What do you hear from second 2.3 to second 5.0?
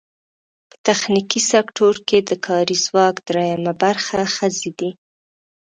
کاري ځواک درېیمه برخه ښځې دي.